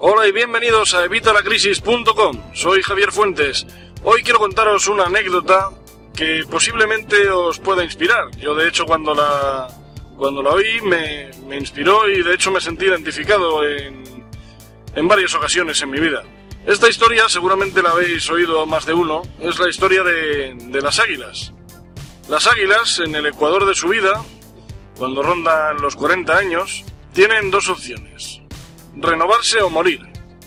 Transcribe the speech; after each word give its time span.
Hola 0.00 0.26
y 0.26 0.32
bienvenidos 0.32 0.94
a 0.94 1.04
evitalacrisis.com. 1.04 2.54
Soy 2.54 2.82
Javier 2.82 3.12
Fuentes. 3.12 3.66
Hoy 4.04 4.22
quiero 4.22 4.38
contaros 4.38 4.88
una 4.88 5.04
anécdota 5.04 5.70
que 6.14 6.44
posiblemente 6.50 7.28
os 7.30 7.58
pueda 7.58 7.84
inspirar. 7.84 8.30
Yo 8.36 8.54
de 8.54 8.68
hecho 8.68 8.86
cuando 8.86 9.14
la 9.14 9.68
cuando 10.18 10.42
la 10.42 10.50
oí 10.50 10.80
me, 10.82 11.30
me 11.46 11.56
inspiró 11.56 12.08
y 12.10 12.22
de 12.22 12.34
hecho 12.34 12.50
me 12.50 12.60
sentí 12.60 12.84
identificado 12.84 13.66
en, 13.66 14.26
en 14.94 15.08
varias 15.08 15.34
ocasiones 15.34 15.80
en 15.80 15.90
mi 15.90 16.00
vida. 16.00 16.22
Esta 16.66 16.88
historia 16.88 17.28
seguramente 17.28 17.80
la 17.82 17.90
habéis 17.90 18.28
oído 18.28 18.66
más 18.66 18.84
de 18.84 18.92
uno. 18.92 19.22
Es 19.40 19.58
la 19.58 19.70
historia 19.70 20.02
de, 20.02 20.54
de 20.54 20.80
las 20.82 20.98
águilas. 20.98 21.54
Las 22.28 22.46
águilas 22.46 22.98
en 22.98 23.14
el 23.14 23.24
ecuador 23.24 23.64
de 23.64 23.74
su 23.74 23.88
vida, 23.88 24.22
cuando 24.98 25.22
rondan 25.22 25.80
los 25.80 25.96
40 25.96 26.36
años, 26.36 26.84
tienen 27.14 27.50
dos 27.50 27.70
opciones 27.70 28.42
renovarse 29.00 29.60
o 29.62 29.70
morir. 29.70 30.00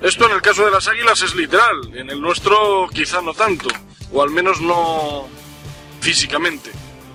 Esto 0.00 0.26
en 0.26 0.32
el 0.32 0.42
caso 0.42 0.64
de 0.64 0.70
las 0.70 0.88
águilas 0.88 1.22
es 1.22 1.34
literal, 1.34 1.94
en 1.94 2.10
el 2.10 2.20
nuestro 2.20 2.88
quizá 2.92 3.20
no 3.20 3.34
tanto, 3.34 3.68
o 4.12 4.22
al 4.22 4.30
menos 4.30 4.60
no 4.60 5.28
físicamente. 6.00 6.70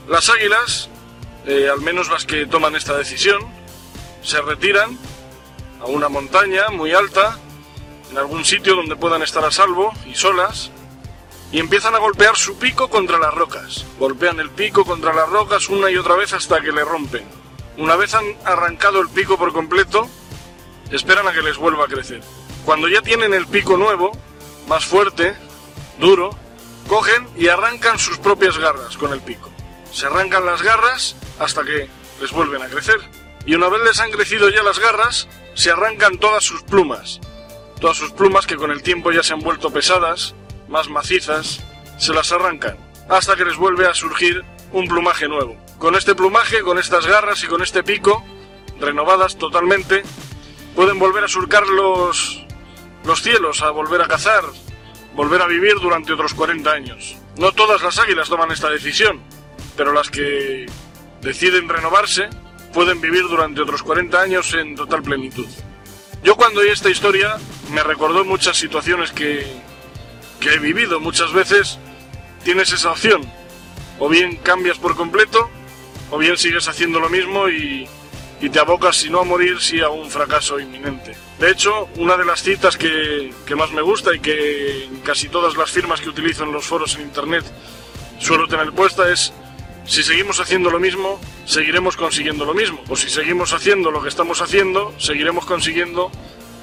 Las 0.07 0.29
águilas, 0.29 0.89
eh, 1.45 1.69
al 1.71 1.81
menos 1.81 2.09
las 2.09 2.25
que 2.25 2.45
toman 2.45 2.75
esta 2.75 2.97
decisión, 2.97 3.41
se 4.21 4.41
retiran 4.41 4.97
a 5.81 5.85
una 5.85 6.09
montaña 6.09 6.69
muy 6.69 6.93
alta, 6.93 7.37
en 8.11 8.17
algún 8.17 8.45
sitio 8.45 8.75
donde 8.75 8.95
puedan 8.95 9.21
estar 9.21 9.43
a 9.43 9.51
salvo 9.51 9.91
y 10.05 10.15
solas, 10.15 10.71
y 11.51 11.59
empiezan 11.59 11.93
a 11.93 11.99
golpear 11.99 12.35
su 12.35 12.57
pico 12.57 12.89
contra 12.89 13.19
las 13.19 13.33
rocas. 13.33 13.85
Golpean 13.99 14.39
el 14.39 14.49
pico 14.49 14.85
contra 14.85 15.13
las 15.13 15.29
rocas 15.29 15.69
una 15.69 15.91
y 15.91 15.97
otra 15.97 16.15
vez 16.15 16.33
hasta 16.33 16.61
que 16.61 16.71
le 16.71 16.83
rompen. 16.83 17.23
Una 17.77 17.95
vez 17.95 18.13
han 18.15 18.25
arrancado 18.43 18.99
el 19.01 19.09
pico 19.09 19.37
por 19.37 19.53
completo, 19.53 20.09
esperan 20.91 21.27
a 21.27 21.33
que 21.33 21.43
les 21.43 21.57
vuelva 21.57 21.85
a 21.85 21.87
crecer. 21.87 22.21
Cuando 22.65 22.87
ya 22.87 23.01
tienen 23.01 23.33
el 23.33 23.45
pico 23.45 23.77
nuevo, 23.77 24.11
más 24.67 24.85
fuerte, 24.85 25.35
duro, 25.99 26.31
cogen 26.87 27.27
y 27.37 27.49
arrancan 27.49 27.99
sus 27.99 28.17
propias 28.17 28.57
garras 28.57 28.97
con 28.97 29.13
el 29.13 29.21
pico. 29.21 29.52
Se 29.93 30.07
arrancan 30.07 30.45
las 30.45 30.63
garras 30.63 31.15
hasta 31.39 31.63
que 31.63 31.87
les 32.19 32.31
vuelven 32.31 32.63
a 32.63 32.67
crecer. 32.67 32.99
Y 33.45 33.53
una 33.53 33.69
vez 33.69 33.81
les 33.83 33.99
han 33.99 34.11
crecido 34.11 34.49
ya 34.49 34.63
las 34.63 34.79
garras, 34.79 35.27
se 35.53 35.69
arrancan 35.69 36.17
todas 36.17 36.43
sus 36.43 36.63
plumas. 36.63 37.19
Todas 37.79 37.97
sus 37.97 38.11
plumas 38.11 38.47
que 38.47 38.55
con 38.55 38.71
el 38.71 38.81
tiempo 38.81 39.11
ya 39.11 39.21
se 39.21 39.33
han 39.33 39.41
vuelto 39.41 39.71
pesadas, 39.71 40.33
más 40.67 40.89
macizas, 40.89 41.61
se 41.99 42.13
las 42.13 42.31
arrancan. 42.31 42.77
Hasta 43.07 43.35
que 43.35 43.45
les 43.45 43.55
vuelve 43.55 43.85
a 43.85 43.93
surgir 43.93 44.43
un 44.71 44.87
plumaje 44.87 45.27
nuevo. 45.27 45.57
Con 45.77 45.95
este 45.95 46.15
plumaje, 46.15 46.61
con 46.61 46.79
estas 46.79 47.05
garras 47.05 47.43
y 47.43 47.47
con 47.47 47.61
este 47.61 47.83
pico, 47.83 48.23
renovadas 48.79 49.37
totalmente, 49.37 50.01
pueden 50.75 50.97
volver 50.97 51.23
a 51.23 51.27
surcar 51.27 51.67
los, 51.67 52.43
los 53.05 53.21
cielos, 53.21 53.61
a 53.61 53.69
volver 53.69 54.01
a 54.01 54.07
cazar, 54.07 54.43
volver 55.13 55.41
a 55.41 55.47
vivir 55.47 55.75
durante 55.75 56.13
otros 56.13 56.33
40 56.33 56.71
años. 56.71 57.15
No 57.37 57.51
todas 57.51 57.83
las 57.83 57.99
águilas 57.99 58.29
toman 58.29 58.51
esta 58.51 58.69
decisión, 58.69 59.21
pero 59.75 59.93
las 59.93 60.09
que 60.09 60.65
deciden 61.21 61.69
renovarse 61.69 62.29
pueden 62.73 63.01
vivir 63.01 63.23
durante 63.23 63.61
otros 63.61 63.83
40 63.83 64.19
años 64.19 64.53
en 64.53 64.75
total 64.75 65.03
plenitud. 65.03 65.47
Yo 66.23 66.35
cuando 66.35 66.61
oí 66.61 66.69
esta 66.69 66.89
historia 66.89 67.37
me 67.71 67.83
recordó 67.83 68.23
muchas 68.25 68.57
situaciones 68.57 69.11
que, 69.11 69.45
que 70.39 70.53
he 70.53 70.59
vivido. 70.59 70.99
Muchas 70.99 71.33
veces 71.33 71.79
tienes 72.43 72.71
esa 72.71 72.91
opción. 72.91 73.21
O 73.99 74.09
bien 74.09 74.37
cambias 74.37 74.77
por 74.77 74.95
completo, 74.95 75.49
o 76.11 76.17
bien 76.17 76.37
sigues 76.37 76.67
haciendo 76.67 76.99
lo 76.99 77.09
mismo 77.09 77.49
y, 77.49 77.87
y 78.41 78.49
te 78.49 78.59
abocas, 78.59 78.97
si 78.97 79.09
no 79.09 79.19
a 79.19 79.23
morir, 79.23 79.59
sí 79.61 79.79
a 79.81 79.89
un 79.89 80.09
fracaso 80.09 80.59
inminente. 80.59 81.15
De 81.39 81.51
hecho, 81.51 81.87
una 81.97 82.17
de 82.17 82.25
las 82.25 82.41
citas 82.41 82.77
que, 82.77 83.33
que, 83.45 83.55
más 83.55 83.71
me 83.71 83.81
gusta 83.81 84.13
y 84.13 84.19
que 84.19 84.85
en 84.85 84.99
casi 85.01 85.29
todas 85.29 85.55
las 85.55 85.71
firmas 85.71 86.01
que 86.01 86.09
utilizo 86.09 86.43
en 86.43 86.51
los 86.51 86.65
foros 86.65 86.95
en 86.95 87.01
Internet 87.01 87.45
suelo 88.19 88.47
tener 88.47 88.71
puesta 88.71 89.11
es, 89.11 89.33
si 89.85 90.03
seguimos 90.03 90.39
haciendo 90.39 90.69
lo 90.69 90.79
mismo, 90.79 91.19
seguiremos 91.45 91.97
consiguiendo 91.97 92.45
lo 92.45 92.53
mismo. 92.53 92.81
O 92.89 92.95
si 92.95 93.09
seguimos 93.09 93.53
haciendo 93.53 93.91
lo 93.91 94.01
que 94.01 94.09
estamos 94.09 94.41
haciendo, 94.41 94.93
seguiremos 94.97 95.45
consiguiendo 95.45 96.11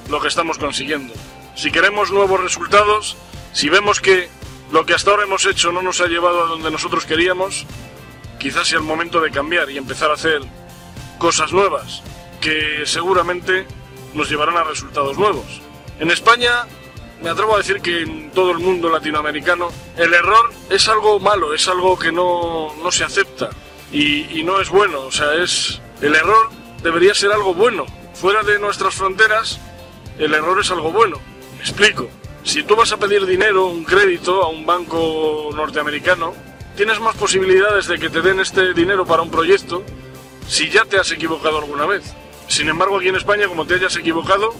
lo 0.09 0.19
que 0.19 0.27
estamos 0.27 0.57
consiguiendo. 0.57 1.13
Si 1.55 1.71
queremos 1.71 2.11
nuevos 2.11 2.39
resultados, 2.41 3.17
si 3.53 3.69
vemos 3.69 3.99
que 3.99 4.29
lo 4.71 4.85
que 4.85 4.93
hasta 4.93 5.11
ahora 5.11 5.23
hemos 5.23 5.45
hecho 5.45 5.71
no 5.71 5.81
nos 5.81 6.01
ha 6.01 6.07
llevado 6.07 6.43
a 6.43 6.47
donde 6.47 6.71
nosotros 6.71 7.05
queríamos, 7.05 7.65
quizás 8.39 8.67
sea 8.67 8.79
el 8.79 8.85
momento 8.85 9.21
de 9.21 9.31
cambiar 9.31 9.69
y 9.69 9.77
empezar 9.77 10.09
a 10.09 10.15
hacer 10.15 10.41
cosas 11.19 11.51
nuevas 11.51 12.01
que 12.39 12.83
seguramente 12.85 13.67
nos 14.13 14.29
llevarán 14.29 14.57
a 14.57 14.63
resultados 14.63 15.17
nuevos. 15.17 15.61
En 15.99 16.09
España, 16.09 16.65
me 17.21 17.29
atrevo 17.29 17.55
a 17.55 17.59
decir 17.59 17.81
que 17.81 18.01
en 18.01 18.31
todo 18.31 18.51
el 18.51 18.59
mundo 18.59 18.89
latinoamericano, 18.89 19.69
el 19.97 20.13
error 20.13 20.51
es 20.69 20.87
algo 20.87 21.19
malo, 21.19 21.53
es 21.53 21.67
algo 21.67 21.97
que 21.97 22.11
no, 22.11 22.73
no 22.81 22.91
se 22.91 23.03
acepta 23.03 23.49
y, 23.91 24.43
no 24.43 24.59
es 24.59 24.69
bueno. 24.69 25.01
O 25.01 25.11
sea, 25.11 25.35
es 25.35 25.81
el 26.01 26.15
error 26.15 26.49
debería 26.81 27.13
ser 27.13 27.31
algo 27.31 27.53
bueno. 27.53 27.85
Fuera 28.13 28.43
de 28.43 28.59
nuestras 28.59 28.95
fronteras, 28.95 29.59
el 30.17 30.33
error 30.33 30.59
es 30.59 30.71
algo 30.71 30.91
bueno. 30.91 31.19
Me 31.57 31.61
explico. 31.61 32.09
Si 32.43 32.63
tú 32.63 32.75
vas 32.75 32.91
a 32.91 32.97
pedir 32.97 33.25
dinero, 33.25 33.67
un 33.67 33.83
crédito 33.83 34.41
a 34.43 34.49
un 34.49 34.65
banco 34.65 35.51
norteamericano, 35.55 36.33
tienes 36.75 36.99
más 36.99 37.15
posibilidades 37.15 37.87
de 37.87 37.99
que 37.99 38.09
te 38.09 38.21
den 38.21 38.39
este 38.39 38.73
dinero 38.73 39.05
para 39.05 39.21
un 39.21 39.29
proyecto 39.29 39.83
si 40.47 40.69
ya 40.69 40.85
te 40.85 40.97
has 40.97 41.11
equivocado 41.11 41.59
alguna 41.59 41.85
vez. 41.85 42.03
Sin 42.47 42.67
embargo, 42.67 42.97
aquí 42.97 43.09
en 43.09 43.15
España, 43.15 43.47
como 43.47 43.65
te 43.65 43.75
hayas 43.75 43.95
equivocado, 43.95 44.53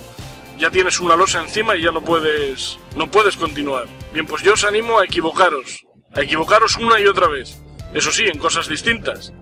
ya 0.61 0.69
tienes 0.69 0.99
una 0.99 1.15
losa 1.15 1.41
encima 1.41 1.75
y 1.75 1.81
ya 1.81 1.91
no 1.91 2.03
puedes, 2.03 2.77
no 2.95 3.09
puedes 3.09 3.35
continuar. 3.35 3.87
Bien, 4.13 4.27
pues 4.27 4.43
yo 4.43 4.53
os 4.53 4.63
animo 4.63 4.99
a 4.99 5.05
equivocaros, 5.05 5.87
a 6.13 6.21
equivocaros 6.21 6.77
una 6.77 6.99
y 6.99 7.07
otra 7.07 7.27
vez. 7.27 7.59
Eso 7.95 8.11
sí, 8.11 8.25
en 8.27 8.37
cosas 8.37 8.69
distintas. 8.69 9.33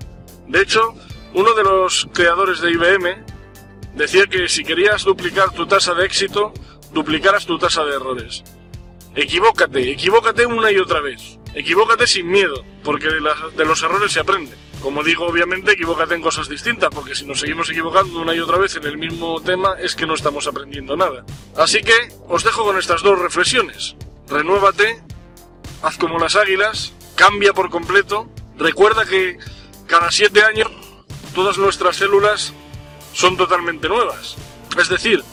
De 0.47 0.61
hecho, 0.61 0.95
uno 1.33 1.53
de 1.55 1.63
los 1.63 2.07
creadores 2.13 2.61
de 2.61 2.71
IBM 2.71 3.25
decía 3.95 4.27
que 4.27 4.47
si 4.47 4.63
querías 4.63 5.03
duplicar 5.03 5.51
tu 5.51 5.67
tasa 5.67 5.93
de 5.93 6.05
éxito, 6.05 6.53
duplicaras 6.93 7.45
tu 7.45 7.59
tasa 7.59 7.83
de 7.83 7.95
errores. 7.97 8.41
Equivócate, 9.13 9.91
equivócate 9.91 10.45
una 10.45 10.71
y 10.71 10.77
otra 10.77 11.01
vez. 11.01 11.37
Equivócate 11.53 12.07
sin 12.07 12.29
miedo, 12.29 12.63
porque 12.81 13.09
de, 13.09 13.65
los 13.65 13.83
errores 13.83 14.13
se 14.13 14.21
aprende. 14.21 14.55
Como 14.81 15.03
digo, 15.03 15.25
obviamente, 15.25 15.73
equivócate 15.73 16.15
en 16.15 16.21
cosas 16.21 16.47
distintas, 16.47 16.89
porque 16.93 17.13
si 17.13 17.25
nos 17.25 17.41
seguimos 17.41 17.69
equivocando 17.69 18.21
una 18.21 18.33
y 18.33 18.39
otra 18.39 18.57
vez 18.57 18.75
en 18.77 18.85
el 18.85 18.97
mismo 18.97 19.41
tema, 19.41 19.73
es 19.77 19.93
que 19.93 20.07
no 20.07 20.13
estamos 20.13 20.47
aprendiendo 20.47 20.95
nada. 20.95 21.25
Así 21.57 21.81
que 21.81 21.93
os 22.29 22.43
dejo 22.43 22.63
con 22.63 22.77
estas 22.77 23.01
dos 23.01 23.19
reflexiones. 23.19 23.95
Renuévate, 24.29 25.01
haz 25.81 25.97
como 25.97 26.17
las 26.17 26.35
águilas, 26.37 26.93
cambia 27.15 27.53
por 27.53 27.69
completo. 27.69 28.29
Recuerda 28.57 29.05
que 29.05 29.37
cada 29.87 30.11
siete 30.11 30.43
años 30.43 30.69
todas 31.35 31.57
nuestras 31.57 31.97
células 31.97 32.53
son 33.13 33.35
totalmente 33.35 33.89
nuevas. 33.89 34.37
Es 34.77 34.87
decir, 34.87 35.23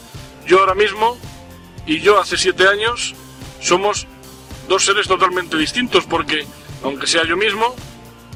yo 0.45 0.59
ahora 0.59 0.75
mismo 0.75 1.17
y 1.85 2.01
yo 2.01 2.19
hace 2.19 2.37
siete 2.37 2.67
años 2.67 3.15
somos 3.61 4.07
dos 4.67 4.83
seres 4.83 5.07
totalmente 5.07 5.57
distintos, 5.57 6.05
porque 6.05 6.45
aunque 6.83 7.07
sea 7.07 7.23
yo 7.25 7.37
mismo, 7.37 7.75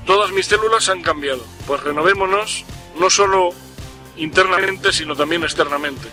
todas 0.05 0.31
mis 0.31 0.45
células 0.45 0.89
han 0.89 1.01
cambiado. 1.01 1.43
Pues 1.67 1.81
renovémonos, 1.81 2.65
no 2.99 3.09
solo 3.09 3.51
internamente, 4.17 4.91
sino 4.91 5.15
también 5.15 5.43
externamente. 5.43 6.07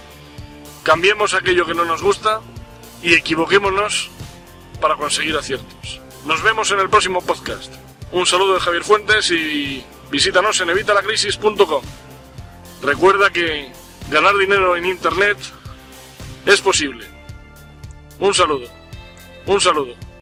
Cambiemos 0.83 1.35
aquello 1.35 1.67
que 1.67 1.75
no 1.75 1.85
nos 1.85 2.03
gusta 2.03 2.41
y 3.03 3.15
equivoquémonos 3.15 4.11
para 4.81 4.97
conseguir 4.97 5.37
aciertos. 5.37 6.01
Nos 6.25 6.43
vemos 6.43 6.71
en 6.71 6.81
el 6.81 6.89
próximo 6.89 7.23
podcast. 7.23 7.73
Un 8.13 8.27
saludo 8.27 8.55
de 8.55 8.61
Javier 8.61 8.85
Fuentes 8.85 9.31
y 9.31 9.85
visítanos 10.11 10.61
en 10.61 10.71
evitalacrisis.com. 10.71 11.83
Recuerda 12.83 13.31
que 13.31 13.71
ganar 14.11 14.37
dinero 14.37 14.77
en 14.77 14.87
Internet 14.87 15.37
es 16.47 16.61
posible. 16.61 17.07
Un 18.19 18.35
saludo. 18.35 18.69
Un 19.47 19.61
saludo. 19.61 19.95